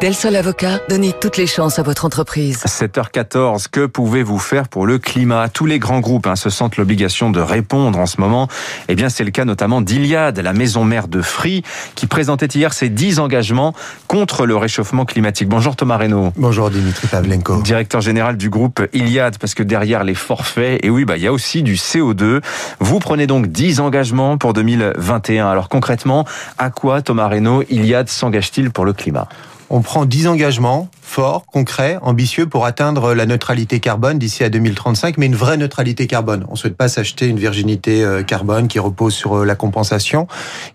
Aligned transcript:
Del 0.00 0.14
Sol 0.14 0.36
Avocat, 0.36 0.78
donnez 0.88 1.12
toutes 1.12 1.36
les 1.36 1.48
chances 1.48 1.80
à 1.80 1.82
votre 1.82 2.04
entreprise. 2.04 2.58
7h14, 2.58 3.66
que 3.68 3.84
pouvez-vous 3.84 4.38
faire 4.38 4.68
pour 4.68 4.86
le 4.86 4.98
climat? 4.98 5.48
Tous 5.48 5.66
les 5.66 5.80
grands 5.80 5.98
groupes 5.98 6.28
hein, 6.28 6.36
se 6.36 6.50
sentent 6.50 6.76
l'obligation 6.76 7.30
de 7.30 7.40
répondre 7.40 7.98
en 7.98 8.06
ce 8.06 8.20
moment. 8.20 8.46
Eh 8.86 8.94
bien, 8.94 9.08
c'est 9.08 9.24
le 9.24 9.32
cas 9.32 9.44
notamment 9.44 9.80
d'Iliade, 9.80 10.38
la 10.38 10.52
maison 10.52 10.84
mère 10.84 11.08
de 11.08 11.20
Free, 11.20 11.64
qui 11.96 12.06
présentait 12.06 12.46
hier 12.46 12.74
ses 12.74 12.90
10 12.90 13.18
engagements 13.18 13.74
contre 14.06 14.46
le 14.46 14.56
réchauffement 14.56 15.04
climatique. 15.04 15.48
Bonjour 15.48 15.74
Thomas 15.74 15.96
Reynaud. 15.96 16.32
Bonjour 16.36 16.70
Dimitri 16.70 17.08
Pavlenko. 17.08 17.62
Directeur 17.62 18.00
général 18.00 18.36
du 18.36 18.50
groupe 18.50 18.86
Iliade, 18.92 19.38
parce 19.38 19.54
que 19.54 19.64
derrière 19.64 20.04
les 20.04 20.14
forfaits, 20.14 20.78
et 20.84 20.90
oui, 20.90 21.06
bah, 21.06 21.16
il 21.16 21.24
y 21.24 21.26
a 21.26 21.32
aussi 21.32 21.64
du 21.64 21.74
CO2. 21.74 22.40
Vous 22.78 23.00
prenez 23.00 23.26
donc 23.26 23.48
10 23.48 23.80
engagements 23.80 24.38
pour 24.38 24.52
2021. 24.52 25.48
Alors 25.48 25.68
concrètement, 25.68 26.24
à 26.56 26.70
quoi 26.70 27.02
Thomas 27.02 27.26
Reynaud, 27.26 27.64
Iliade 27.68 28.08
s'engage-t-il 28.08 28.70
pour 28.70 28.84
le 28.84 28.92
climat? 28.92 29.26
On 29.70 29.82
prend 29.82 30.04
10 30.04 30.28
engagements 30.28 30.88
forts, 31.02 31.44
concrets, 31.46 31.98
ambitieux 32.02 32.46
pour 32.46 32.64
atteindre 32.64 33.14
la 33.14 33.26
neutralité 33.26 33.80
carbone 33.80 34.18
d'ici 34.18 34.44
à 34.44 34.50
2035, 34.50 35.18
mais 35.18 35.26
une 35.26 35.36
vraie 35.36 35.56
neutralité 35.56 36.06
carbone. 36.06 36.44
On 36.48 36.52
ne 36.52 36.56
souhaite 36.56 36.76
pas 36.76 36.88
s'acheter 36.88 37.26
une 37.26 37.38
virginité 37.38 38.02
euh, 38.02 38.22
carbone 38.22 38.68
qui 38.68 38.78
repose 38.78 39.14
sur 39.14 39.38
euh, 39.38 39.44
la 39.44 39.54
compensation. 39.54 40.26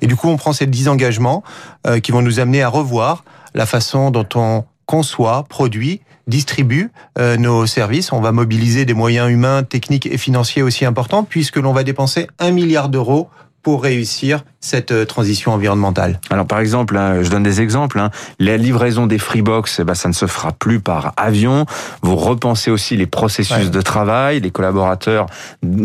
Et 0.02 0.08
du 0.08 0.16
coup, 0.16 0.28
on 0.28 0.38
prend 0.38 0.54
ces 0.54 0.68
10 0.68 0.90
engagements 0.90 1.44
euh, 1.88 2.00
qui 2.00 2.12
vont 2.12 2.22
nous 2.22 2.40
amener 2.40 2.62
à 2.62 2.70
revoir 2.70 3.24
la 3.54 3.66
façon 3.66 4.12
dont 4.12 4.28
on 4.36 4.66
conçoit, 4.86 5.46
produit, 5.48 6.02
distribue 6.28 6.92
nos 7.38 7.66
services. 7.66 8.12
On 8.12 8.22
va 8.22 8.32
mobiliser 8.32 8.86
des 8.86 8.94
moyens 8.94 9.30
humains, 9.30 9.64
techniques 9.64 10.06
et 10.06 10.18
financiers 10.18 10.62
aussi 10.62 10.86
importants 10.86 11.24
puisque 11.24 11.58
l'on 11.58 11.74
va 11.74 11.84
dépenser 11.84 12.28
un 12.40 12.52
milliard 12.52 12.90
d'euros 12.90 13.30
pour 13.64 13.82
réussir 13.82 14.44
cette 14.60 14.92
euh, 14.92 15.06
transition 15.06 15.54
environnementale 15.54 16.20
Alors 16.30 16.46
par 16.46 16.60
exemple, 16.60 17.00
je 17.22 17.30
donne 17.30 17.44
des 17.44 17.62
exemples, 17.62 18.00
hein. 18.00 18.12
la 18.40 18.58
livraison 18.58 19.08
des 19.08 19.18
Freebox, 19.18 19.80
eh 19.80 19.84
ben, 19.84 19.96
ça 19.96 20.10
ne 20.10 20.14
se 20.14 20.28
fera 20.28 20.52
plus 20.52 20.80
par 20.80 21.14
avion. 21.18 21.66
Vous 22.02 22.16
repensez 22.16 22.70
aussi 22.70 22.98
les 22.98 23.08
processus 23.08 23.72
de 23.72 23.82
travail, 23.82 24.42
les 24.42 24.52
collaborateurs 24.52 25.28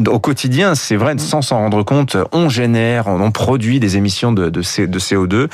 au 0.08 0.18
quotidien, 0.18 0.74
c'est 0.74 0.96
vrai, 0.96 1.16
sans 1.18 1.42
s'en 1.42 1.58
rendre 1.58 1.82
compte, 1.82 2.16
on 2.32 2.48
génère, 2.48 3.06
on 3.06 3.30
produit 3.30 3.80
des 3.80 3.96
émissions 3.96 4.32
de, 4.32 4.48
de 4.48 4.62
CO2. 4.62 5.48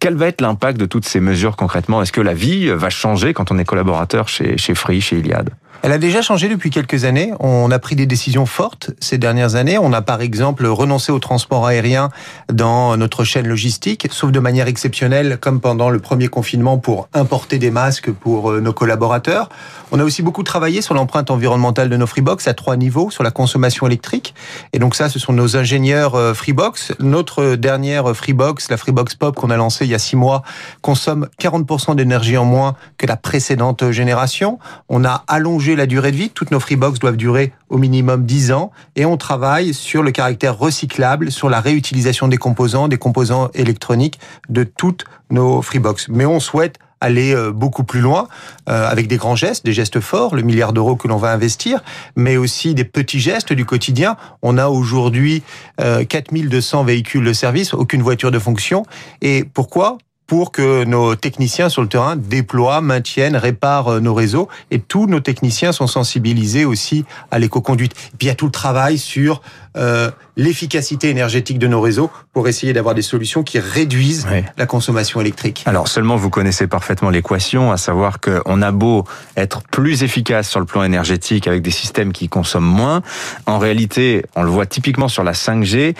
Quel 0.00 0.14
va 0.14 0.28
être 0.28 0.40
l'impact 0.40 0.78
de 0.78 0.86
toutes 0.86 1.06
ces 1.06 1.20
mesures 1.20 1.56
concrètement? 1.56 2.00
Est-ce 2.02 2.12
que 2.12 2.20
la 2.20 2.34
vie 2.34 2.68
va 2.68 2.88
changer 2.88 3.34
quand 3.34 3.50
on 3.50 3.58
est 3.58 3.64
collaborateur 3.64 4.28
chez, 4.28 4.56
chez 4.56 4.74
Free, 4.74 5.00
chez 5.00 5.18
Iliad? 5.18 5.50
Elle 5.82 5.92
a 5.92 5.98
déjà 5.98 6.22
changé 6.22 6.48
depuis 6.48 6.70
quelques 6.70 7.04
années. 7.04 7.32
On 7.38 7.70
a 7.70 7.78
pris 7.78 7.94
des 7.94 8.06
décisions 8.06 8.46
fortes 8.46 8.90
ces 8.98 9.16
dernières 9.16 9.54
années. 9.54 9.78
On 9.78 9.92
a 9.92 10.02
par 10.02 10.20
exemple 10.20 10.66
renoncé 10.66 11.12
au 11.12 11.20
transport 11.20 11.66
aérien 11.66 12.10
dans 12.52 12.96
notre 12.96 13.22
chaîne 13.22 13.46
logistique, 13.46 14.08
sauf 14.10 14.32
de 14.32 14.40
manière 14.40 14.66
exceptionnelle, 14.66 15.38
comme 15.40 15.60
pendant 15.60 15.88
le 15.88 16.00
premier 16.00 16.26
confinement 16.26 16.78
pour 16.78 17.08
importer 17.14 17.58
des 17.58 17.70
masques 17.70 18.10
pour 18.10 18.50
euh, 18.50 18.60
nos 18.60 18.72
collaborateurs. 18.72 19.48
On 19.92 20.00
a 20.00 20.04
aussi 20.04 20.22
beaucoup 20.22 20.42
travaillé 20.42 20.82
sur 20.82 20.94
l'empreinte 20.94 21.30
environnementale 21.30 21.88
de 21.88 21.96
nos 21.96 22.06
Freebox 22.06 22.48
à 22.48 22.54
trois 22.54 22.76
niveaux, 22.76 23.10
sur 23.10 23.22
la 23.22 23.30
consommation 23.30 23.86
électrique. 23.86 24.34
Et 24.72 24.78
donc 24.78 24.96
ça, 24.96 25.08
ce 25.08 25.18
sont 25.18 25.32
nos 25.32 25.56
ingénieurs 25.56 26.16
euh, 26.16 26.34
Freebox. 26.34 26.92
Notre 26.98 27.54
dernière 27.54 28.16
Freebox, 28.16 28.68
la 28.68 28.76
Freebox 28.76 29.14
Pop 29.14 29.36
qu'on 29.36 29.50
a 29.50 29.56
lancée 29.56 29.84
il 29.84 29.90
y 29.90 29.94
a 29.94 29.98
six 29.98 30.16
mois, 30.16 30.42
consomme 30.82 31.28
40% 31.40 31.94
d'énergie 31.94 32.36
en 32.36 32.44
moins 32.44 32.74
que 32.98 33.06
la 33.06 33.16
précédente 33.16 33.90
génération. 33.92 34.58
On 34.88 35.04
a 35.04 35.24
allongé 35.28 35.67
la 35.74 35.86
durée 35.86 36.12
de 36.12 36.16
vie. 36.16 36.30
Toutes 36.30 36.50
nos 36.50 36.60
Freebox 36.60 36.98
doivent 36.98 37.16
durer 37.16 37.52
au 37.68 37.78
minimum 37.78 38.24
10 38.24 38.52
ans. 38.52 38.70
Et 38.96 39.04
on 39.04 39.16
travaille 39.16 39.74
sur 39.74 40.02
le 40.02 40.10
caractère 40.10 40.58
recyclable, 40.58 41.30
sur 41.30 41.48
la 41.48 41.60
réutilisation 41.60 42.28
des 42.28 42.38
composants, 42.38 42.88
des 42.88 42.98
composants 42.98 43.50
électroniques 43.54 44.18
de 44.48 44.64
toutes 44.64 45.04
nos 45.30 45.62
Freebox. 45.62 46.08
Mais 46.08 46.26
on 46.26 46.40
souhaite 46.40 46.78
aller 47.00 47.34
euh, 47.34 47.52
beaucoup 47.52 47.84
plus 47.84 48.00
loin 48.00 48.28
euh, 48.68 48.88
avec 48.88 49.08
des 49.08 49.16
grands 49.16 49.36
gestes, 49.36 49.64
des 49.64 49.72
gestes 49.72 50.00
forts, 50.00 50.34
le 50.34 50.42
milliard 50.42 50.72
d'euros 50.72 50.96
que 50.96 51.08
l'on 51.08 51.16
va 51.16 51.32
investir, 51.32 51.80
mais 52.16 52.36
aussi 52.36 52.74
des 52.74 52.84
petits 52.84 53.20
gestes 53.20 53.52
du 53.52 53.64
quotidien. 53.64 54.16
On 54.42 54.58
a 54.58 54.68
aujourd'hui 54.68 55.42
4200 55.78 56.80
euh, 56.80 56.84
véhicules 56.84 57.24
de 57.24 57.32
service, 57.32 57.74
aucune 57.74 58.02
voiture 58.02 58.30
de 58.30 58.38
fonction. 58.38 58.84
Et 59.22 59.44
pourquoi? 59.44 59.98
Pour 60.28 60.52
que 60.52 60.84
nos 60.84 61.16
techniciens 61.16 61.70
sur 61.70 61.82
le 61.82 61.88
terrain 61.88 62.14
déploient, 62.14 62.82
maintiennent, 62.82 63.34
réparent 63.34 63.94
euh, 63.94 63.98
nos 64.00 64.14
réseaux. 64.14 64.48
Et 64.70 64.78
tous 64.78 65.06
nos 65.06 65.20
techniciens 65.20 65.72
sont 65.72 65.88
sensibilisés 65.88 66.64
aussi 66.64 67.04
à 67.32 67.38
l'éco-conduite. 67.40 67.92
Et 67.92 68.16
puis 68.18 68.26
il 68.26 68.28
y 68.28 68.30
a 68.30 68.36
tout 68.36 68.44
le 68.44 68.52
travail 68.52 68.98
sur 68.98 69.40
euh, 69.76 70.10
l'efficacité 70.36 71.08
énergétique 71.08 71.58
de 71.58 71.66
nos 71.66 71.80
réseaux 71.80 72.10
pour 72.32 72.46
essayer 72.46 72.72
d'avoir 72.72 72.94
des 72.94 73.02
solutions 73.02 73.42
qui 73.42 73.58
réduisent 73.58 74.26
la 74.56 74.66
consommation 74.66 75.20
électrique. 75.20 75.62
Alors 75.66 75.88
seulement 75.88 76.16
vous 76.16 76.30
connaissez 76.30 76.66
parfaitement 76.66 77.10
l'équation, 77.10 77.72
à 77.72 77.76
savoir 77.76 78.20
qu'on 78.20 78.62
a 78.62 78.70
beau 78.70 79.04
être 79.36 79.62
plus 79.62 80.02
efficace 80.02 80.48
sur 80.48 80.60
le 80.60 80.66
plan 80.66 80.84
énergétique 80.84 81.48
avec 81.48 81.62
des 81.62 81.70
systèmes 81.70 82.12
qui 82.12 82.28
consomment 82.28 82.64
moins, 82.64 83.02
en 83.46 83.58
réalité, 83.58 84.24
on 84.36 84.42
le 84.42 84.50
voit 84.50 84.66
typiquement 84.66 85.08
sur 85.08 85.24
la 85.24 85.32
5G, 85.32 85.94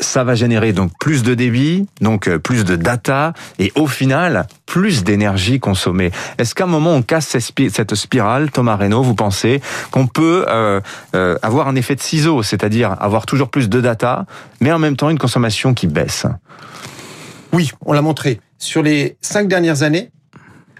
ça 0.00 0.24
va 0.24 0.34
générer 0.34 0.72
donc 0.72 0.92
plus 0.98 1.22
de 1.22 1.34
débit, 1.34 1.86
donc 2.00 2.28
euh, 2.28 2.38
plus 2.38 2.64
de 2.64 2.76
data, 2.76 3.34
et 3.58 3.72
au 3.76 3.86
final, 3.86 4.46
plus 4.66 5.04
d'énergie 5.04 5.60
consommée. 5.60 6.10
Est-ce 6.38 6.54
qu'à 6.54 6.64
un 6.64 6.68
moment, 6.68 6.94
on 6.94 7.02
casse 7.02 7.36
cette 7.38 7.94
spirale, 7.94 8.50
Thomas 8.50 8.76
Reynaud, 8.76 9.02
vous 9.02 9.14
pensez 9.14 9.60
qu'on 9.90 10.06
peut 10.06 10.44
euh, 10.48 10.80
euh, 11.14 11.36
avoir 11.42 11.68
un 11.68 11.76
effet 11.76 11.94
de 11.94 12.00
ciseau, 12.00 12.42
c'est-à-dire 12.42 12.96
avoir 13.00 13.26
toujours 13.26 13.50
plus 13.50 13.68
de 13.68 13.80
data, 13.80 14.26
mais 14.60 14.72
en 14.72 14.78
même 14.78 14.96
temps 14.96 15.10
une 15.10 15.18
consommation 15.18 15.74
qui 15.74 15.86
baisse? 15.86 16.26
Oui, 17.52 17.70
on 17.84 17.92
l'a 17.92 18.02
montré. 18.02 18.40
Sur 18.58 18.82
les 18.82 19.16
cinq 19.20 19.48
dernières 19.48 19.82
années, 19.82 20.10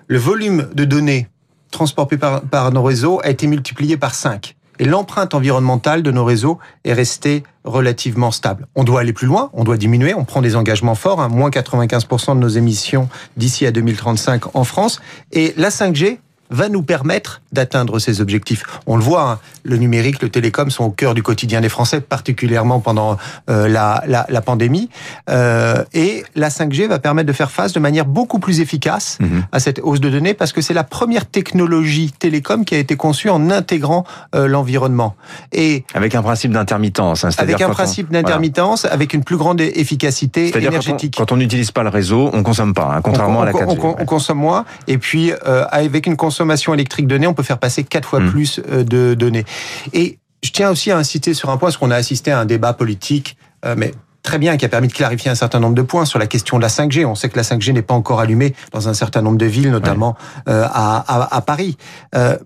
le 0.06 0.18
volume 0.18 0.68
de 0.74 0.84
données 0.84 1.28
transportées 1.70 2.18
par, 2.18 2.72
nos 2.72 2.82
réseaux 2.82 3.20
a 3.22 3.30
été 3.30 3.46
multiplié 3.46 3.96
par 3.96 4.14
5 4.14 4.56
et 4.80 4.86
l'empreinte 4.86 5.34
environnementale 5.34 6.02
de 6.02 6.10
nos 6.10 6.24
réseaux 6.24 6.58
est 6.84 6.94
restée 6.94 7.44
relativement 7.64 8.30
stable. 8.32 8.66
On 8.74 8.82
doit 8.82 9.00
aller 9.00 9.12
plus 9.12 9.26
loin, 9.26 9.50
on 9.52 9.62
doit 9.62 9.76
diminuer, 9.76 10.14
on 10.14 10.24
prend 10.24 10.40
des 10.40 10.56
engagements 10.56 10.94
forts, 10.94 11.20
hein, 11.20 11.28
moins 11.28 11.50
95% 11.50 12.34
de 12.34 12.40
nos 12.40 12.48
émissions 12.48 13.08
d'ici 13.36 13.66
à 13.66 13.72
2035 13.72 14.56
en 14.56 14.64
France, 14.64 15.00
et 15.32 15.52
la 15.58 15.68
5G 15.68 16.18
va 16.50 16.68
nous 16.68 16.82
permettre 16.82 17.40
d'atteindre 17.52 17.98
ces 17.98 18.20
objectifs. 18.20 18.64
On 18.86 18.96
le 18.96 19.02
voit, 19.02 19.22
hein, 19.22 19.38
le 19.62 19.76
numérique, 19.76 20.22
le 20.22 20.28
télécom 20.28 20.70
sont 20.70 20.84
au 20.84 20.90
cœur 20.90 21.14
du 21.14 21.22
quotidien 21.22 21.60
des 21.60 21.68
Français, 21.68 22.00
particulièrement 22.00 22.80
pendant 22.80 23.16
euh, 23.48 23.68
la, 23.68 24.02
la, 24.06 24.26
la, 24.28 24.40
pandémie. 24.40 24.88
Euh, 25.28 25.84
et 25.94 26.24
la 26.34 26.48
5G 26.48 26.88
va 26.88 26.98
permettre 26.98 27.28
de 27.28 27.32
faire 27.32 27.50
face 27.50 27.72
de 27.72 27.80
manière 27.80 28.06
beaucoup 28.06 28.38
plus 28.38 28.60
efficace 28.60 29.18
mhm. 29.20 29.44
à 29.52 29.60
cette 29.60 29.80
hausse 29.82 30.00
de 30.00 30.10
données 30.10 30.34
parce 30.34 30.52
que 30.52 30.60
c'est 30.60 30.74
la 30.74 30.84
première 30.84 31.26
technologie 31.26 32.12
télécom 32.18 32.64
qui 32.64 32.74
a 32.74 32.78
été 32.78 32.96
conçue 32.96 33.30
en 33.30 33.50
intégrant 33.50 34.04
euh, 34.34 34.48
l'environnement. 34.48 35.14
Et 35.52 35.84
avec 35.94 36.14
un 36.14 36.22
principe 36.22 36.52
d'intermittence. 36.52 37.24
Hein, 37.24 37.30
avec 37.38 37.60
un 37.60 37.70
principe 37.70 38.10
d'intermittence, 38.10 38.84
avec 38.84 39.14
une 39.14 39.24
plus 39.24 39.36
grande 39.36 39.60
efficacité 39.60 40.56
énergétique. 40.56 41.14
Quand 41.16 41.32
on 41.32 41.36
n'utilise 41.36 41.70
pas 41.70 41.82
le 41.82 41.90
réseau, 41.90 42.30
on 42.32 42.42
consomme 42.42 42.74
pas, 42.74 42.94
hein, 42.96 43.00
contrairement 43.02 43.42
à 43.42 43.46
la 43.46 43.52
4G. 43.52 43.78
On, 43.82 43.96
on, 44.00 44.04
consomme 44.04 44.38
moins. 44.38 44.64
Et 44.88 44.98
puis 44.98 45.32
euh, 45.46 45.64
avec 45.70 46.06
une 46.06 46.16
consommation 46.16 46.39
électrique 46.74 47.06
donnée, 47.06 47.26
on 47.26 47.34
peut 47.34 47.42
faire 47.42 47.58
passer 47.58 47.84
quatre 47.84 48.08
fois 48.08 48.20
hmm. 48.20 48.30
plus 48.30 48.60
euh, 48.70 48.84
de 48.84 49.14
données. 49.14 49.44
Et 49.92 50.18
je 50.42 50.50
tiens 50.50 50.70
aussi 50.70 50.90
à 50.90 50.96
inciter 50.96 51.34
sur 51.34 51.50
un 51.50 51.56
point, 51.56 51.68
parce 51.68 51.76
qu'on 51.76 51.90
a 51.90 51.96
assisté 51.96 52.30
à 52.30 52.40
un 52.40 52.44
débat 52.44 52.72
politique, 52.72 53.36
euh, 53.64 53.74
mais 53.76 53.92
très 54.22 54.38
bien, 54.38 54.56
qui 54.56 54.64
a 54.64 54.68
permis 54.68 54.88
de 54.88 54.92
clarifier 54.92 55.30
un 55.30 55.34
certain 55.34 55.60
nombre 55.60 55.74
de 55.74 55.82
points 55.82 56.04
sur 56.04 56.18
la 56.18 56.26
question 56.26 56.56
de 56.56 56.62
la 56.62 56.68
5G. 56.68 57.04
On 57.04 57.14
sait 57.14 57.28
que 57.28 57.36
la 57.36 57.42
5G 57.42 57.72
n'est 57.72 57.82
pas 57.82 57.94
encore 57.94 58.20
allumée 58.20 58.54
dans 58.72 58.88
un 58.88 58.94
certain 58.94 59.22
nombre 59.22 59.38
de 59.38 59.46
villes, 59.46 59.70
notamment 59.70 60.16
euh, 60.48 60.66
à, 60.66 61.36
à, 61.36 61.40
Paris. 61.42 61.76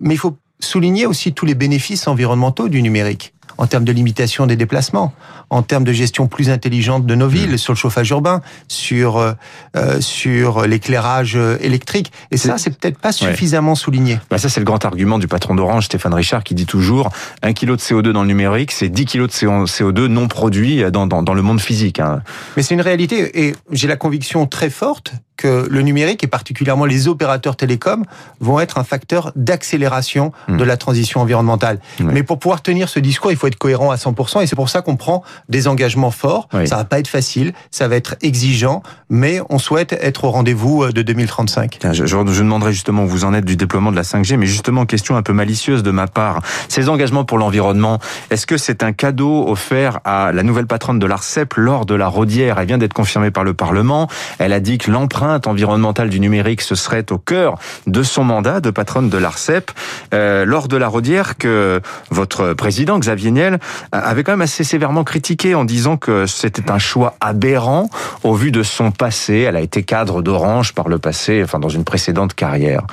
mais 0.01 0.15
il 0.15 0.19
faut 0.19 0.37
souligner 0.61 1.07
aussi 1.07 1.33
tous 1.33 1.47
les 1.47 1.55
bénéfices 1.55 2.07
environnementaux 2.07 2.69
du 2.69 2.81
numérique 2.83 3.34
en 3.59 3.67
termes 3.67 3.85
de 3.85 3.93
limitation 3.93 4.47
des 4.47 4.57
déplacements, 4.57 5.13
en 5.51 5.63
termes 5.63 5.85
de 5.85 5.93
gestion 5.93 6.27
plus 6.27 6.51
intelligente 6.51 7.07
de 7.07 7.15
nos 7.15 7.29
villes, 7.29 7.53
mmh. 7.53 7.59
sur 7.59 7.73
le 7.73 7.79
chauffage 7.79 8.11
urbain, 8.11 8.43
sur 8.69 9.19
euh, 9.19 10.01
sur 10.01 10.67
l'éclairage 10.67 11.37
électrique. 11.61 12.13
Et 12.31 12.37
ça, 12.37 12.59
c'est 12.59 12.77
peut-être 12.77 12.99
pas 12.99 13.13
suffisamment 13.13 13.75
souligné. 13.75 14.19
Bah 14.31 14.39
ça, 14.39 14.49
c'est 14.49 14.61
le 14.61 14.67
grand 14.67 14.85
argument 14.85 15.19
du 15.19 15.29
patron 15.29 15.55
d'Orange, 15.55 15.87
Stéphane 15.87 16.15
Richard, 16.15 16.45
qui 16.45 16.55
dit 16.55 16.67
toujours 16.67 17.11
un 17.43 17.53
kilo 17.53 17.77
de 17.77 17.81
CO2 17.81 18.11
dans 18.11 18.23
le 18.23 18.29
numérique, 18.29 18.73
c'est 18.73 18.89
10 18.89 19.05
kilos 19.05 19.29
de 19.29 19.67
CO2 19.67 20.07
non 20.07 20.29
produits 20.29 20.91
dans, 20.91 21.07
dans, 21.07 21.23
dans 21.23 21.35
le 21.35 21.43
monde 21.43 21.61
physique. 21.61 22.01
Hein. 22.01 22.23
Mais 22.57 22.63
c'est 22.63 22.75
une 22.75 22.81
réalité, 22.81 23.47
et 23.47 23.55
j'ai 23.71 23.89
la 23.89 23.97
conviction 23.97 24.47
très 24.47 24.71
forte 24.71 25.15
que 25.37 25.67
le 25.71 25.83
numérique 25.83 26.23
et 26.25 26.29
particulièrement 26.29 26.85
les 26.85 27.09
opérateurs 27.09 27.57
télécoms 27.57 28.05
vont 28.41 28.61
être 28.61 28.79
un 28.79 28.85
facteur 28.85 29.33
d'accélération 29.37 30.33
Mmh. 30.49 30.57
de 30.59 30.65
la 30.65 30.77
transition 30.77 31.21
environnementale. 31.21 31.79
Mais 32.01 32.23
pour 32.23 32.39
pouvoir 32.39 32.63
tenir 32.63 32.89
ce 32.89 32.99
discours, 32.99 33.31
il 33.31 33.37
faut 33.37 33.47
être 33.47 33.57
cohérent 33.57 33.91
à 33.91 33.97
100% 33.97 34.43
et 34.43 34.47
c'est 34.47 34.57
pour 34.57 34.69
ça 34.69 34.83
qu'on 34.83 34.97
prend 34.97 35.23
des 35.49 35.69
engagements 35.69 36.11
forts. 36.11 36.49
Oui. 36.53 36.67
Ça 36.69 36.77
va 36.77 36.85
pas 36.85 36.99
être 36.99 37.09
facile, 37.09 37.53
ça 37.71 37.89
va 37.89 37.97
être 37.97 38.17
exigeant, 38.23 38.83
mais 39.09 39.41
on 39.49 39.59
souhaite 39.59 39.93
être 39.93 40.25
au 40.25 40.31
rendez-vous 40.31 40.85
euh, 40.85 40.93
de 40.93 41.03
2035. 41.03 41.79
Tiens, 41.81 41.93
Je, 41.93 42.05
je, 42.07 42.17
je 42.17 42.39
demanderai 42.43 42.73
justement 42.73 43.05
où 43.05 43.09
vous 43.09 43.25
en 43.25 43.33
êtes 43.35 43.45
du 43.45 43.57
déploiement 43.57 43.91
de 43.91 43.97
la 43.97 44.03
5G, 44.03 44.37
mais 44.37 44.47
justement, 44.47 44.87
question 44.87 45.17
un 45.17 45.23
peu 45.23 45.33
malicieuse 45.33 45.83
de 45.83 45.91
ma 45.91 46.07
part. 46.07 46.41
Ces 46.69 46.89
engagements 46.89 47.25
pour 47.25 47.39
l'environnement, 47.39 47.99
est-ce 48.31 48.47
que 48.47 48.57
c'est 48.57 48.83
un 48.83 48.93
cadeau 48.93 49.49
offert 49.49 50.01
à 50.05 50.33
la 50.33 50.43
nouvelle 50.43 50.67
patronne 50.67 50.99
de 50.99 51.07
l'ARCEP 51.07 51.55
lors 51.57 51.87
de 51.87 51.95
la 51.95 52.09
Rodière? 52.09 52.59
Elle 52.59 52.67
vient 52.67 52.79
d'être 52.79 52.95
confirmée 52.95 53.31
par 53.31 53.45
le 53.45 53.55
Parlement. 53.55 54.09
Elle 54.39 54.53
a 54.53 54.61
dit 54.61 54.79
que 54.79 54.91
l'empreinte 54.91 55.24
environnementale 55.47 56.09
du 56.09 56.21
numérique, 56.21 56.61
ce 56.61 56.75
serait 56.75 57.11
au 57.13 57.19
cœur 57.19 57.59
de 57.87 58.03
son 58.03 58.25
mandat 58.25 58.61
de 58.61 58.71
patronne 58.71 59.09
de 59.09 59.19
l'ARCEP. 59.19 59.71
Euh, 60.13 60.45
lors 60.45 60.69
de 60.69 60.77
la 60.77 60.89
Rodière, 60.89 61.37
que 61.37 61.81
votre 62.11 62.55
président, 62.55 62.99
Xavier 62.99 63.31
Niel, 63.31 63.59
avait 63.93 64.23
quand 64.23 64.33
même 64.33 64.41
assez 64.41 64.65
sévèrement 64.65 65.05
critiqué 65.05 65.55
en 65.55 65.65
disant 65.65 65.97
que 65.97 66.27
c'était 66.27 66.71
un 66.71 66.79
choix 66.79 67.17
aberrant 67.21 67.89
au 68.23 68.35
vu 68.35 68.51
de 68.51 68.63
son 68.63 68.91
passé. 68.91 69.41
Elle 69.41 69.57
a 69.57 69.61
été 69.61 69.83
cadre 69.83 70.23
d'Orange 70.23 70.75
par 70.75 70.89
le 70.89 70.99
passé, 70.99 71.43
enfin 71.43 71.59
dans 71.59 71.69
une 71.69 71.85
précédente 71.85 72.35
carrière. 72.35 72.87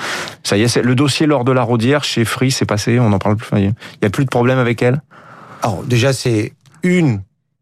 Ça 0.43 0.57
y 0.57 0.63
est, 0.63 0.77
le 0.77 0.95
dossier 0.95 1.27
lors 1.27 1.43
de 1.43 1.51
la 1.51 1.63
Rodière 1.63 2.03
chez 2.03 2.25
Free, 2.25 2.51
c'est 2.51 2.65
passé, 2.65 2.99
on 2.99 3.11
en 3.11 3.19
parle 3.19 3.35
plus. 3.35 3.47
Il 3.59 3.73
y 4.01 4.05
a 4.05 4.09
plus 4.09 4.25
de 4.25 4.29
problème 4.29 4.59
avec 4.59 4.81
elle? 4.81 5.01
Alors 5.61 5.83
déjà, 5.83 6.13
c'est 6.13 6.53
une, 6.83 7.21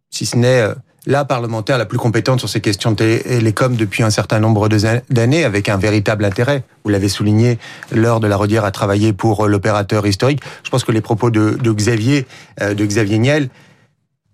si 0.10 0.26
ce 0.26 0.38
n'est 0.38 0.62
euh, 0.62 0.74
la 1.10 1.26
parlementaire 1.26 1.80
la 1.80 1.88
plus 1.88 1.98
compétente 1.98 2.40
sur 2.40 2.48
ces 2.48 2.62
questions 2.62 2.92
de 2.92 2.96
télécom 2.96 3.76
depuis 3.76 4.04
un 4.04 4.12
certain 4.12 4.40
nombre 4.40 4.70
d'années, 5.10 5.44
avec 5.44 5.68
un 5.68 5.76
véritable 5.76 6.24
intérêt. 6.24 6.64
Vous 6.84 6.92
l'avez 6.92 7.10
souligné, 7.10 7.58
l'heure 7.92 8.20
de 8.20 8.28
la 8.28 8.38
Rodière 8.38 8.64
a 8.64 8.70
travaillé 8.70 9.12
pour 9.12 9.46
euh, 9.46 9.48
l'opérateur 9.48 10.06
historique. 10.06 10.42
Je 10.64 10.70
pense 10.70 10.84
que 10.84 10.92
les 10.92 11.02
propos 11.02 11.32
de, 11.32 11.58
de 11.62 11.74
Xavier, 11.74 12.28
euh, 12.62 12.76
de 12.76 12.86
Xavier 12.86 13.18
Niel, 13.18 13.50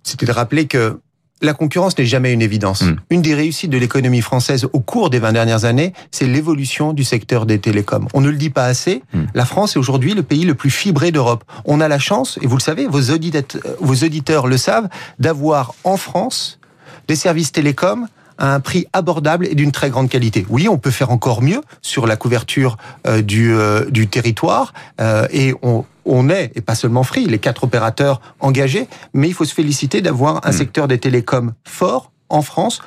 c'était 0.03 0.25
de 0.25 0.33
rappeler 0.33 0.67
que 0.67 0.99
la 1.41 1.53
concurrence 1.53 1.97
n'est 1.97 2.05
jamais 2.05 2.33
une 2.33 2.41
évidence. 2.41 2.81
Mm. 2.81 2.95
Une 3.09 3.21
des 3.21 3.35
réussites 3.35 3.71
de 3.71 3.77
l'économie 3.77 4.21
française 4.21 4.67
au 4.73 4.81
cours 4.81 5.09
des 5.09 5.19
20 5.19 5.31
dernières 5.31 5.63
années, 5.63 5.93
c'est 6.11 6.27
l'évolution 6.27 6.91
du 6.91 7.05
secteur 7.05 7.45
des 7.45 7.59
télécoms. 7.59 8.07
On 8.13 8.19
ne 8.19 8.29
le 8.29 8.37
dit 8.37 8.49
pas 8.49 8.65
assez, 8.65 9.01
Mm. 9.13 9.23
la 9.33 9.45
France 9.45 9.77
est 9.77 9.79
aujourd'hui 9.79 10.13
le 10.13 10.23
pays 10.23 10.43
le 10.43 10.55
plus 10.55 10.71
fibré 10.71 11.13
d'Europe. 11.13 11.45
On 11.63 11.79
a 11.79 11.87
la 11.87 11.99
chance, 11.99 12.37
et 12.41 12.47
vous 12.47 12.57
le 12.57 12.61
savez, 12.61 12.85
vos 12.85 13.11
auditeurs, 13.11 13.43
vos 13.79 13.95
auditeurs 13.95 14.47
le 14.47 14.57
savent, 14.57 14.89
d'avoir 15.19 15.73
en 15.85 15.95
France 15.95 16.59
des 17.07 17.15
services 17.15 17.51
télécoms 17.51 18.07
à 18.37 18.53
un 18.53 18.59
prix 18.59 18.85
abordable 18.93 19.47
et 19.47 19.55
d'une 19.55 19.71
très 19.71 19.89
grande 19.89 20.09
qualité. 20.09 20.45
Oui, 20.49 20.67
on 20.67 20.77
peut 20.77 20.91
faire 20.91 21.11
encore 21.11 21.41
mieux 21.41 21.61
sur 21.81 22.05
la 22.05 22.17
couverture 22.17 22.77
euh, 23.07 23.21
du, 23.21 23.53
euh, 23.53 23.89
du 23.89 24.07
territoire 24.07 24.73
euh, 24.99 25.25
et 25.31 25.53
on, 25.61 25.85
on 26.05 26.29
est, 26.29 26.51
et 26.55 26.61
pas 26.61 26.75
seulement 26.75 27.03
Free, 27.03 27.25
les 27.25 27.39
quatre 27.39 27.63
opérateurs 27.63 28.19
engagés, 28.39 28.87
mais 29.13 29.27
il 29.27 29.33
faut 29.33 29.45
se 29.45 29.53
féliciter 29.53 30.01
d'avoir 30.01 30.45
un 30.45 30.49
Mm. 30.49 30.53
secteur 30.53 30.87
des 30.87 30.99
télécoms 30.99 31.53
fort 31.63 32.11
en 32.29 32.41
France 32.41 32.81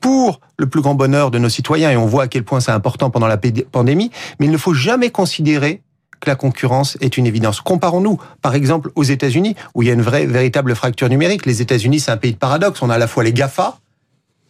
pour 0.00 0.40
le 0.58 0.66
plus 0.66 0.80
grand 0.80 0.94
bonheur 0.94 1.30
de 1.30 1.38
nos 1.38 1.48
citoyens, 1.48 1.90
et 1.90 1.96
on 1.96 2.06
voit 2.06 2.24
à 2.24 2.28
quel 2.28 2.44
point 2.44 2.60
c'est 2.60 2.72
important 2.72 3.10
pendant 3.10 3.26
la 3.26 3.38
pandémie, 3.38 4.10
mais 4.38 4.46
il 4.46 4.52
ne 4.52 4.58
faut 4.58 4.74
jamais 4.74 5.10
considérer 5.10 5.82
la 6.26 6.36
concurrence 6.36 6.96
est 7.00 7.16
une 7.16 7.26
évidence. 7.26 7.60
Comparons-nous, 7.60 8.18
par 8.42 8.54
exemple, 8.54 8.90
aux 8.94 9.04
États-Unis, 9.04 9.56
où 9.74 9.82
il 9.82 9.88
y 9.88 9.90
a 9.90 9.94
une 9.94 10.02
vraie, 10.02 10.26
véritable 10.26 10.74
fracture 10.74 11.08
numérique. 11.08 11.46
Les 11.46 11.62
États-Unis, 11.62 12.00
c'est 12.00 12.10
un 12.10 12.16
pays 12.16 12.32
de 12.32 12.38
paradoxe. 12.38 12.82
On 12.82 12.90
a 12.90 12.94
à 12.94 12.98
la 12.98 13.06
fois 13.06 13.24
les 13.24 13.32
GAFA, 13.32 13.78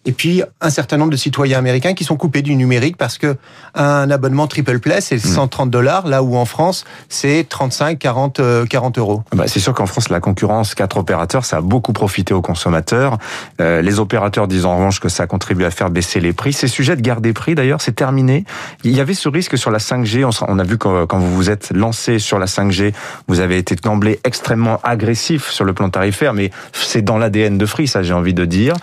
et 0.05 0.13
puis 0.13 0.43
un 0.61 0.71
certain 0.71 0.97
nombre 0.97 1.11
de 1.11 1.17
citoyens 1.17 1.59
américains 1.59 1.95
qui 1.95 2.05
sont 2.05 2.17
coupés 2.17 2.43
du 2.43 2.57
numérique 2.57 2.97
parce 2.97 3.19
que 3.19 3.37
un 3.75 4.11
abonnement 4.11 4.47
triple 4.47 4.79
play 4.79 5.01
c'est 5.01 5.19
130 5.19 5.71
dollars 5.71 6.07
là 6.07 6.23
où 6.23 6.37
en 6.37 6.45
France 6.45 6.85
c'est 7.09 7.47
35 7.49 7.99
40 7.99 8.41
euh, 8.41 8.67
40 8.67 8.99
euros. 8.99 9.23
Bah, 9.35 9.45
c'est 9.47 9.61
sûr 9.61 9.75
qu'en 9.75 9.87
France, 9.87 10.09
la 10.09 10.21
concurrence, 10.21 10.75
quatre 10.75 10.97
opérateurs, 10.97 11.45
ça 11.45 11.59
a 11.59 11.61
beaucoup 11.61 11.93
profité 11.93 12.35
aux 12.35 12.43
consommateurs. 12.43 13.19
Euh, 13.61 13.83
les 13.83 13.99
opérateurs 13.99 14.49
disent 14.49 14.67
en 14.67 14.77
revanche 14.77 15.01
que 15.01 15.09
ça 15.09 15.27
contribue 15.27 15.65
à 15.65 15.71
faire 15.71 15.91
baisser 15.91 16.21
les 16.21 16.33
prix. 16.33 16.53
Ces 16.53 16.69
sujets 16.69 16.97
de 16.97 17.01
garde 17.01 17.23
des 17.23 17.33
prix, 17.33 17.55
d'ailleurs, 17.55 17.81
c'est 17.81 17.95
terminé. 17.95 18.45
Il 18.83 18.93
y 18.93 19.01
avait 19.01 19.15
ce 19.15 19.29
risque 19.29 19.57
sur 19.59 19.71
la 19.71 19.79
5G. 19.79 20.25
On, 20.49 20.59
a 20.59 20.65
vu 20.65 20.79
quand, 20.79 21.07
quand 21.07 21.19
vous 21.19 21.35
vous 21.35 21.51
êtes 21.51 21.71
lancé 21.75 22.19
sur 22.19 22.39
la 22.39 22.47
5G, 22.47 22.93
vous 23.29 23.41
avez 23.41 23.59
été 23.59 23.75
d'emblée 23.77 24.21
extrêmement 24.25 24.81
agressif 24.83 25.51
sur 25.51 25.65
le 25.65 25.73
plan 25.73 25.91
tarifaire, 25.91 26.35
mais 26.35 26.51
c'est 26.73 27.03
dans 27.03 27.19
l'ADN 27.19 27.59
de 27.59 27.67
Free, 27.67 27.89
ça 27.89 28.03
j'ai 28.03 28.15
envie 28.15 28.35
de 28.35 28.45
dire. 28.45 28.75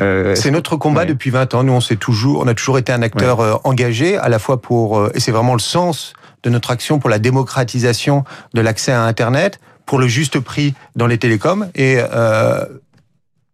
Euh, 0.00 0.34
C'est 0.34 0.50
notre 0.50 0.76
combat 0.76 1.00
Ouais. 1.00 1.06
depuis 1.06 1.30
20 1.30 1.54
ans. 1.54 1.62
Nous, 1.62 1.72
on 1.72 1.80
s'est 1.80 1.96
toujours, 1.96 2.40
on 2.42 2.46
a 2.48 2.54
toujours 2.54 2.78
été 2.78 2.92
un 2.92 3.02
acteur 3.02 3.40
euh, 3.40 3.54
engagé, 3.64 4.16
à 4.16 4.28
la 4.28 4.38
fois 4.38 4.60
pour, 4.60 4.98
euh, 4.98 5.10
et 5.14 5.20
c'est 5.20 5.32
vraiment 5.32 5.54
le 5.54 5.60
sens 5.60 6.12
de 6.42 6.50
notre 6.50 6.70
action 6.70 6.98
pour 6.98 7.10
la 7.10 7.18
démocratisation 7.18 8.24
de 8.54 8.60
l'accès 8.60 8.92
à 8.92 9.02
Internet, 9.04 9.60
pour 9.86 9.98
le 9.98 10.08
juste 10.08 10.40
prix 10.40 10.74
dans 10.96 11.06
les 11.06 11.18
télécoms. 11.18 11.68
Et 11.74 11.98
euh, 12.00 12.64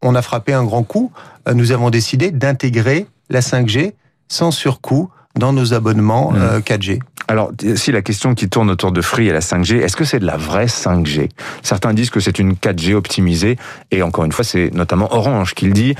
on 0.02 0.14
a 0.14 0.22
frappé 0.22 0.52
un 0.52 0.64
grand 0.64 0.82
coup. 0.84 1.10
Nous 1.52 1.72
avons 1.72 1.90
décidé 1.90 2.30
d'intégrer 2.30 3.06
la 3.30 3.40
5G 3.40 3.94
sans 4.28 4.50
surcoût 4.50 5.10
dans 5.36 5.52
nos 5.52 5.74
abonnements 5.74 6.32
Mmh. 6.32 6.36
euh, 6.40 6.60
4G. 6.60 7.00
Alors, 7.28 7.50
si 7.74 7.90
la 7.90 8.02
question 8.02 8.34
qui 8.36 8.48
tourne 8.48 8.70
autour 8.70 8.92
de 8.92 9.00
Free 9.02 9.26
et 9.26 9.32
la 9.32 9.40
5G, 9.40 9.80
est-ce 9.82 9.96
que 9.96 10.04
c'est 10.04 10.20
de 10.20 10.26
la 10.26 10.36
vraie 10.36 10.66
5G 10.66 11.28
Certains 11.62 11.92
disent 11.92 12.10
que 12.10 12.20
c'est 12.20 12.38
une 12.38 12.52
4G 12.52 12.94
optimisée, 12.94 13.56
et 13.90 14.02
encore 14.02 14.24
une 14.24 14.30
fois, 14.30 14.44
c'est 14.44 14.72
notamment 14.72 15.12
Orange 15.12 15.54
qui 15.54 15.66
le 15.66 15.72
dit. 15.72 15.96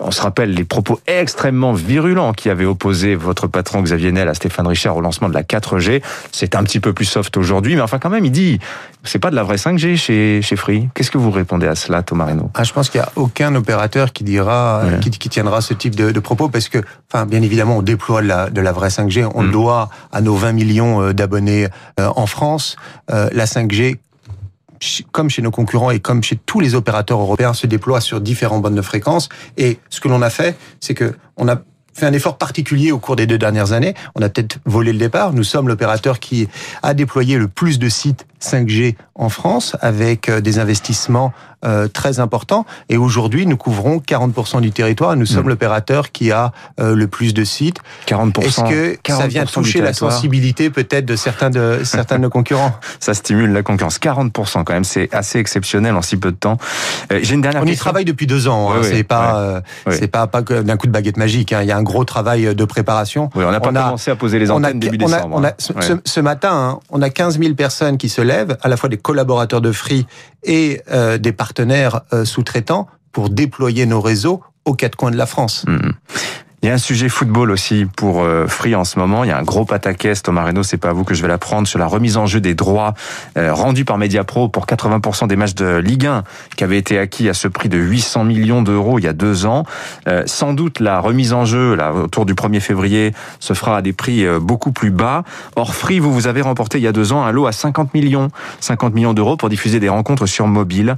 On 0.00 0.10
se 0.10 0.22
rappelle 0.22 0.54
les 0.54 0.64
propos 0.64 0.98
extrêmement 1.06 1.74
virulents 1.74 2.32
qui 2.32 2.48
avaient 2.48 2.64
opposé 2.64 3.14
votre 3.14 3.46
patron 3.46 3.82
Xavier 3.82 4.10
Niel 4.10 4.26
à 4.30 4.32
Stéphane 4.32 4.66
Richard 4.66 4.96
au 4.96 5.02
lancement 5.02 5.28
de 5.28 5.34
la 5.34 5.42
4G. 5.42 6.00
C'est 6.32 6.54
un 6.54 6.62
petit 6.64 6.80
peu 6.80 6.94
plus 6.94 7.04
soft 7.04 7.36
aujourd'hui, 7.36 7.74
mais 7.74 7.82
enfin 7.82 7.98
quand 7.98 8.08
même, 8.08 8.24
il 8.24 8.32
dit, 8.32 8.58
c'est 9.04 9.18
pas 9.18 9.28
de 9.30 9.36
la 9.36 9.42
vraie 9.42 9.56
5G 9.56 9.96
chez, 9.98 10.40
chez 10.40 10.56
Free. 10.56 10.88
Qu'est-ce 10.94 11.10
que 11.10 11.18
vous 11.18 11.30
répondez 11.30 11.66
à 11.66 11.74
cela, 11.74 12.02
Thomas 12.02 12.24
Reynaud? 12.24 12.50
Ah, 12.54 12.64
je 12.64 12.72
pense 12.72 12.88
qu'il 12.88 13.02
n'y 13.02 13.06
a 13.06 13.12
aucun 13.16 13.54
opérateur 13.54 14.14
qui 14.14 14.24
dira, 14.24 14.80
Ouais. 14.86 14.98
qui, 15.00 15.10
qui 15.10 15.28
tiendra 15.28 15.60
ce 15.60 15.74
type 15.74 15.94
de, 15.94 16.10
de 16.10 16.20
propos 16.20 16.48
parce 16.48 16.70
que, 16.70 16.78
enfin, 17.12 17.26
bien 17.26 17.42
évidemment, 17.42 17.76
on 17.76 17.82
déploie 17.82 18.22
de 18.22 18.28
la, 18.28 18.48
de 18.48 18.62
la 18.62 18.72
vraie 18.72 18.79
5G. 18.88 19.26
On 19.34 19.42
Mm. 19.42 19.46
le 19.46 19.52
doit 19.52 19.90
à 20.12 20.20
nos 20.20 20.34
20 20.34 20.52
millions 20.52 21.02
euh, 21.02 21.12
d'abonnés 21.12 21.68
euh, 21.98 22.08
en 22.16 22.26
France. 22.26 22.76
Euh, 23.10 23.28
la 23.32 23.44
5G, 23.46 23.98
ch- 24.80 25.02
comme 25.12 25.28
chez 25.30 25.42
nos 25.42 25.50
concurrents 25.50 25.90
et 25.90 26.00
comme 26.00 26.22
chez 26.22 26.36
tous 26.36 26.60
les 26.60 26.74
opérateurs 26.74 27.20
européens, 27.20 27.52
se 27.54 27.66
déploie 27.66 28.00
sur 28.00 28.20
différentes 28.20 28.62
bandes 28.62 28.74
de 28.74 28.82
fréquences. 28.82 29.28
Et 29.56 29.78
ce 29.90 30.00
que 30.00 30.08
l'on 30.08 30.22
a 30.22 30.30
fait, 30.30 30.56
c'est 30.80 30.94
que 30.94 31.14
on 31.36 31.48
a 31.48 31.56
fait 31.92 32.06
un 32.06 32.12
effort 32.12 32.38
particulier 32.38 32.92
au 32.92 32.98
cours 32.98 33.16
des 33.16 33.26
deux 33.26 33.36
dernières 33.36 33.72
années. 33.72 33.94
On 34.14 34.22
a 34.22 34.28
peut-être 34.28 34.58
volé 34.64 34.92
le 34.92 34.98
départ. 34.98 35.32
Nous 35.32 35.44
sommes 35.44 35.66
l'opérateur 35.68 36.18
qui 36.20 36.48
a 36.82 36.94
déployé 36.94 37.36
le 37.36 37.48
plus 37.48 37.78
de 37.78 37.88
sites 37.88 38.26
5G 38.42 38.96
en 39.14 39.28
France 39.28 39.76
avec 39.80 40.28
euh, 40.28 40.40
des 40.40 40.58
investissements 40.58 41.32
euh, 41.62 41.88
très 41.88 42.20
importants. 42.20 42.64
Et 42.88 42.96
aujourd'hui, 42.96 43.44
nous 43.46 43.58
couvrons 43.58 43.98
40% 43.98 44.62
du 44.62 44.70
territoire. 44.72 45.14
Nous 45.16 45.26
sommes 45.26 45.44
Mm. 45.44 45.48
l'opérateur 45.50 46.10
qui 46.10 46.32
a 46.32 46.52
euh, 46.80 46.94
le 46.94 47.06
plus 47.06 47.34
de 47.34 47.44
sites. 47.44 47.76
40%. 48.06 48.40
Est-ce 48.42 48.60
que 48.62 48.98
ça 49.06 49.26
40% 49.26 49.28
vient 49.28 49.44
toucher 49.44 49.80
la 49.82 49.92
sensibilité 49.92 50.70
peut-être 50.70 51.04
de 51.04 51.16
certains 51.16 51.50
de 51.50 51.80
certains 51.84 52.16
de 52.16 52.22
nos 52.22 52.30
concurrents? 52.30 52.72
Ça 52.98 53.12
stimule 53.12 53.52
la 53.52 53.62
concurrence. 53.62 53.98
40% 53.98 54.64
quand 54.64 54.72
même, 54.72 54.84
c'est 54.84 55.14
assez 55.14 55.38
exceptionnel 55.38 55.94
en 55.96 56.02
si 56.02 56.16
peu 56.16 56.30
de 56.32 56.36
temps. 56.36 56.56
Euh, 57.12 57.20
J'ai 57.22 57.34
une 57.34 57.42
dernière 57.42 57.62
On 57.62 57.66
y 57.66 57.76
travaille 57.76 58.06
depuis 58.06 58.26
deux 58.26 58.48
ans. 58.48 58.72
hein. 58.72 58.80
C'est 58.82 59.04
pas 59.04 59.38
euh, 59.40 59.60
c'est 59.90 60.08
pas 60.08 60.26
pas 60.26 60.40
d'un 60.40 60.76
coup 60.78 60.86
de 60.86 60.92
baguette 60.92 61.18
magique. 61.18 61.52
hein. 61.52 61.60
Il 61.60 61.68
y 61.68 61.72
a 61.72 61.76
un 61.76 61.82
gros 61.82 62.04
travail 62.04 62.54
de 62.54 62.64
préparation. 62.64 63.28
On 63.34 63.50
n'a 63.50 63.60
pas 63.60 63.68
On 63.70 63.76
a- 63.76 63.82
commencé 63.82 64.10
à 64.10 64.16
poser 64.16 64.38
les 64.38 64.50
On 64.50 64.64
a, 64.64 64.68
antennes 64.68 64.80
début 64.80 64.98
on 65.02 65.12
a- 65.12 65.16
décembre. 65.16 65.36
on 65.38 65.44
a- 65.44 65.48
hein. 65.48 65.52
ce, 65.58 65.72
Ouais. 65.74 66.00
ce- 66.06 66.20
matin, 66.20 66.52
hein, 66.52 66.80
on 66.90 67.02
a 67.02 67.10
15 67.10 67.38
000 67.38 67.54
personnes 67.54 67.98
qui 67.98 68.08
se 68.08 68.22
à 68.30 68.68
la 68.68 68.76
fois 68.76 68.88
des 68.88 68.96
collaborateurs 68.96 69.60
de 69.60 69.72
Free 69.72 70.06
et 70.42 70.80
euh, 70.90 71.18
des 71.18 71.32
partenaires 71.32 72.02
euh, 72.12 72.24
sous-traitants, 72.24 72.86
pour 73.12 73.30
déployer 73.30 73.86
nos 73.86 74.00
réseaux 74.00 74.42
aux 74.64 74.74
quatre 74.74 74.96
coins 74.96 75.10
de 75.10 75.16
la 75.16 75.26
France. 75.26 75.64
Mhm. 75.66 75.92
Il 76.62 76.66
y 76.66 76.68
a 76.70 76.74
un 76.74 76.78
sujet 76.78 77.08
football 77.08 77.50
aussi 77.50 77.86
pour 77.96 78.22
euh, 78.22 78.46
Free 78.46 78.74
en 78.74 78.84
ce 78.84 78.98
moment. 78.98 79.24
Il 79.24 79.28
y 79.28 79.30
a 79.30 79.38
un 79.38 79.42
gros 79.42 79.64
pataquès, 79.64 80.22
Thomas 80.22 80.44
Reynaud, 80.44 80.62
c'est 80.62 80.76
pas 80.76 80.90
à 80.90 80.92
vous 80.92 81.04
que 81.04 81.14
je 81.14 81.22
vais 81.22 81.28
l'apprendre, 81.28 81.66
sur 81.66 81.78
la 81.78 81.86
remise 81.86 82.18
en 82.18 82.26
jeu 82.26 82.38
des 82.38 82.54
droits 82.54 82.92
euh, 83.38 83.54
rendus 83.54 83.86
par 83.86 83.96
Mediapro 83.96 84.50
pour 84.50 84.66
80% 84.66 85.26
des 85.26 85.36
matchs 85.36 85.54
de 85.54 85.76
Ligue 85.76 86.04
1 86.04 86.22
qui 86.58 86.64
avaient 86.64 86.76
été 86.76 86.98
acquis 86.98 87.30
à 87.30 87.34
ce 87.34 87.48
prix 87.48 87.70
de 87.70 87.78
800 87.78 88.24
millions 88.24 88.60
d'euros 88.60 88.98
il 88.98 89.06
y 89.06 89.08
a 89.08 89.14
deux 89.14 89.46
ans. 89.46 89.64
Euh, 90.06 90.24
sans 90.26 90.52
doute 90.52 90.80
la 90.80 91.00
remise 91.00 91.32
en 91.32 91.46
jeu 91.46 91.74
là, 91.76 91.94
autour 91.94 92.26
du 92.26 92.34
1er 92.34 92.60
février 92.60 93.14
se 93.38 93.54
fera 93.54 93.78
à 93.78 93.82
des 93.82 93.94
prix 93.94 94.26
beaucoup 94.38 94.72
plus 94.72 94.90
bas. 94.90 95.24
Or 95.56 95.74
Free, 95.74 95.98
vous, 95.98 96.12
vous 96.12 96.26
avez 96.26 96.42
remporté 96.42 96.76
il 96.76 96.84
y 96.84 96.88
a 96.88 96.92
deux 96.92 97.14
ans 97.14 97.24
un 97.24 97.32
lot 97.32 97.46
à 97.46 97.52
50 97.52 97.94
millions, 97.94 98.28
50 98.60 98.94
millions 98.94 99.14
d'euros 99.14 99.38
pour 99.38 99.48
diffuser 99.48 99.80
des 99.80 99.88
rencontres 99.88 100.26
sur 100.26 100.46
mobile. 100.46 100.96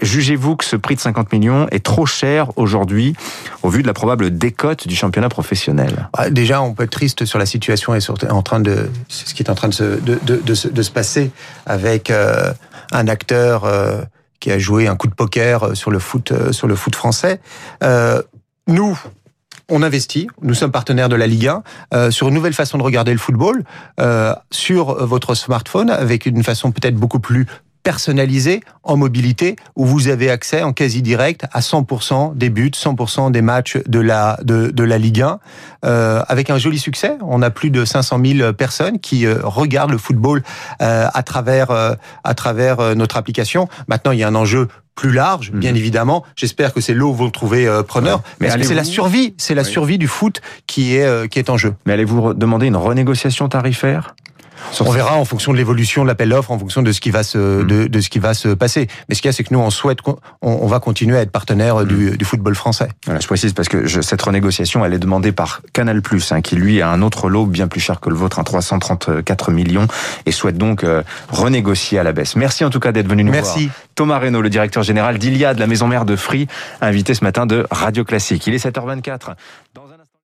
Jugez-vous 0.00 0.56
que 0.56 0.64
ce 0.64 0.76
prix 0.76 0.94
de 0.94 1.00
50 1.00 1.32
millions 1.34 1.66
est 1.70 1.84
trop 1.84 2.06
cher 2.06 2.46
aujourd'hui 2.56 3.14
au 3.62 3.68
vu 3.68 3.82
de 3.82 3.86
la 3.86 3.92
probable 3.92 4.30
décote 4.30 4.85
du 4.86 4.96
championnat 4.96 5.28
professionnel 5.28 6.08
Ah, 6.12 6.30
Déjà, 6.30 6.62
on 6.62 6.74
peut 6.74 6.84
être 6.84 6.90
triste 6.90 7.24
sur 7.24 7.38
la 7.38 7.46
situation 7.46 7.94
et 7.94 8.00
sur, 8.00 8.14
en 8.30 8.42
train 8.42 8.60
de, 8.60 8.90
ce 9.08 9.34
qui 9.34 9.42
est 9.42 9.50
en 9.50 9.54
train 9.54 9.68
de 9.68 9.74
se, 9.74 9.84
de, 9.84 10.18
de, 10.22 10.54
se, 10.54 10.90
passer 10.90 11.30
avec 11.66 12.10
euh, 12.10 12.52
un 12.92 13.08
acteur 13.08 13.64
euh, 13.64 14.02
qui 14.40 14.50
a 14.50 14.58
joué 14.58 14.86
un 14.86 14.96
coup 14.96 15.08
de 15.08 15.14
poker 15.14 15.62
euh, 15.62 15.74
sur 15.74 15.90
le 15.90 15.98
foot, 15.98 16.32
sur 16.52 16.66
le 16.66 16.76
foot 16.76 16.94
français. 16.94 17.40
Nous, 18.68 18.98
on 19.68 19.82
investit. 19.82 20.28
Nous 20.42 20.54
sommes 20.54 20.70
partenaires 20.70 21.08
de 21.08 21.16
la 21.16 21.26
Ligue 21.26 21.48
1 21.48 21.62
euh, 21.94 22.10
sur 22.10 22.28
une 22.28 22.34
nouvelle 22.34 22.52
façon 22.52 22.78
de 22.78 22.82
regarder 22.82 23.12
le 23.12 23.18
football 23.18 23.64
sur 24.50 25.06
votre 25.06 25.34
smartphone 25.34 25.90
avec 25.90 26.26
une 26.26 26.42
façon 26.42 26.72
peut-être 26.72 26.96
beaucoup 26.96 27.20
plus 27.20 27.46
personnalisé 27.86 28.62
en 28.82 28.96
mobilité 28.96 29.54
où 29.76 29.86
vous 29.86 30.08
avez 30.08 30.28
accès 30.28 30.60
en 30.64 30.72
quasi 30.72 31.02
direct 31.02 31.46
à 31.52 31.60
100% 31.60 32.36
des 32.36 32.50
buts, 32.50 32.72
100% 32.74 33.30
des 33.30 33.42
matchs 33.42 33.78
de 33.86 34.00
la 34.00 34.40
de, 34.42 34.72
de 34.72 34.82
la 34.82 34.98
Ligue 34.98 35.22
1 35.22 35.38
euh, 35.84 36.20
avec 36.26 36.50
un 36.50 36.58
joli 36.58 36.80
succès. 36.80 37.16
On 37.22 37.42
a 37.42 37.50
plus 37.50 37.70
de 37.70 37.84
500 37.84 38.20
000 38.24 38.52
personnes 38.54 38.98
qui 38.98 39.24
euh, 39.24 39.36
regardent 39.44 39.92
le 39.92 39.98
football 39.98 40.42
euh, 40.82 41.06
à 41.14 41.22
travers 41.22 41.70
euh, 41.70 41.94
à 42.24 42.34
travers 42.34 42.80
euh, 42.80 42.96
notre 42.96 43.16
application. 43.16 43.68
Maintenant, 43.86 44.10
il 44.10 44.18
y 44.18 44.24
a 44.24 44.28
un 44.28 44.34
enjeu 44.34 44.66
plus 44.96 45.12
large, 45.12 45.52
bien 45.52 45.72
mmh. 45.72 45.76
évidemment. 45.76 46.24
J'espère 46.34 46.74
que 46.74 46.80
c'est 46.80 46.94
l'eau 46.94 47.10
où 47.10 47.14
vous 47.14 47.26
le 47.26 47.30
trouvez 47.30 47.68
euh, 47.68 47.84
preneur. 47.84 48.18
Ouais. 48.40 48.48
Mais 48.56 48.64
c'est 48.64 48.74
la 48.74 48.82
survie, 48.82 49.34
c'est 49.38 49.54
la 49.54 49.62
oui. 49.62 49.70
survie 49.70 49.98
du 49.98 50.08
foot 50.08 50.40
qui 50.66 50.96
est 50.96 51.28
qui 51.28 51.38
est 51.38 51.50
en 51.50 51.56
jeu. 51.56 51.74
Mais 51.86 51.92
allez-vous 51.92 52.34
demander 52.34 52.66
une 52.66 52.74
renégociation 52.74 53.48
tarifaire? 53.48 54.16
On 54.80 54.90
verra 54.90 55.16
en 55.16 55.24
fonction 55.24 55.52
de 55.52 55.58
l'évolution 55.58 56.02
de 56.02 56.08
l'appel 56.08 56.28
d'offres, 56.28 56.50
en 56.50 56.58
fonction 56.58 56.82
de 56.82 56.92
ce 56.92 57.00
qui 57.00 57.10
va 57.10 57.22
se 57.22 57.38
mmh. 57.38 57.66
de, 57.66 57.86
de, 57.86 58.00
ce 58.00 58.08
qui 58.08 58.18
va 58.18 58.34
se 58.34 58.48
passer. 58.48 58.88
Mais 59.08 59.14
ce 59.14 59.22
qu'il 59.22 59.28
y 59.28 59.30
a, 59.30 59.32
c'est 59.32 59.44
que 59.44 59.52
nous, 59.52 59.60
on 59.60 59.70
souhaite, 59.70 59.98
on, 60.06 60.16
on, 60.42 60.66
va 60.66 60.80
continuer 60.80 61.16
à 61.16 61.22
être 61.22 61.30
partenaire 61.30 61.76
mmh. 61.76 61.84
du, 61.84 62.16
du, 62.16 62.24
football 62.24 62.54
français. 62.54 62.88
Voilà, 63.04 63.20
je 63.20 63.26
précise 63.26 63.52
parce 63.52 63.68
que 63.68 63.86
je, 63.86 64.00
cette 64.00 64.22
renégociation, 64.22 64.84
elle 64.84 64.94
est 64.94 64.98
demandée 64.98 65.32
par 65.32 65.62
Canal+, 65.72 66.00
hein, 66.30 66.40
qui 66.40 66.56
lui 66.56 66.82
a 66.82 66.90
un 66.90 67.02
autre 67.02 67.28
lot 67.28 67.46
bien 67.46 67.68
plus 67.68 67.80
cher 67.80 68.00
que 68.00 68.08
le 68.08 68.16
vôtre, 68.16 68.38
un 68.38 68.44
334 68.44 69.50
millions, 69.50 69.86
et 70.26 70.32
souhaite 70.32 70.58
donc 70.58 70.84
euh, 70.84 71.02
renégocier 71.30 71.98
à 71.98 72.02
la 72.02 72.12
baisse. 72.12 72.36
Merci 72.36 72.64
en 72.64 72.70
tout 72.70 72.80
cas 72.80 72.92
d'être 72.92 73.08
venu 73.08 73.24
nous 73.24 73.32
Merci. 73.32 73.66
voir. 73.66 73.76
Thomas 73.94 74.18
Reynaud, 74.18 74.42
le 74.42 74.50
directeur 74.50 74.82
général 74.82 75.18
d'Iliade, 75.18 75.58
la 75.58 75.66
maison 75.66 75.86
mère 75.86 76.04
de 76.04 76.16
Free, 76.16 76.46
invité 76.80 77.14
ce 77.14 77.24
matin 77.24 77.46
de 77.46 77.66
Radio 77.70 78.04
Classique. 78.04 78.46
Il 78.46 78.54
est 78.54 78.64
7h24. 78.64 79.34
Dans 79.74 79.85